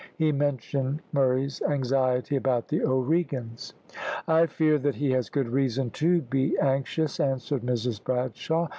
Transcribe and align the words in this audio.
He 0.17 0.31
mentioned 0.31 1.03
Murray's 1.13 1.61
anxiety 1.61 2.35
about 2.35 2.67
the 2.69 2.81
O'Regans. 2.83 3.73
"I 4.27 4.47
fear 4.47 4.79
that 4.79 4.95
he 4.95 5.11
has 5.11 5.29
good 5.29 5.47
reason 5.49 5.91
to 5.91 6.21
be 6.21 6.57
anxious," 6.57 7.19
answered 7.19 7.61
Mrs 7.61 8.03
Bradshaw. 8.03 8.69